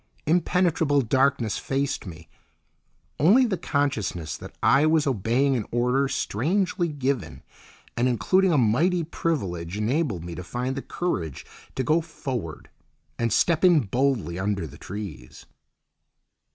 [0.25, 2.27] Impenetrable darkness faced me.
[3.19, 7.43] Only the consciousness that I was obeying an order, strangely given,
[7.95, 11.45] and including a mighty privilege, enabled me to find the courage
[11.75, 12.71] to go forward
[13.19, 15.45] and step in boldly under the trees.